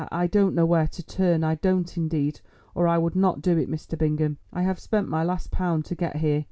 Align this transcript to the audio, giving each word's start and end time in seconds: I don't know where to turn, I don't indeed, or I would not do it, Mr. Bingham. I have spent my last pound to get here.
I 0.11 0.25
don't 0.25 0.55
know 0.55 0.65
where 0.65 0.87
to 0.87 1.05
turn, 1.05 1.43
I 1.43 1.53
don't 1.53 1.95
indeed, 1.95 2.41
or 2.73 2.87
I 2.87 2.97
would 2.97 3.15
not 3.15 3.39
do 3.43 3.55
it, 3.59 3.69
Mr. 3.69 3.95
Bingham. 3.95 4.39
I 4.51 4.63
have 4.63 4.79
spent 4.79 5.07
my 5.07 5.23
last 5.23 5.51
pound 5.51 5.85
to 5.85 5.95
get 5.95 6.15
here. 6.15 6.39